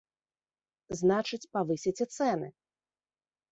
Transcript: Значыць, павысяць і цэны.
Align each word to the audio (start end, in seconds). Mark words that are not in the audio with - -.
Значыць, 1.01 1.49
павысяць 1.59 1.95
і 2.07 2.09
цэны. 2.17 2.47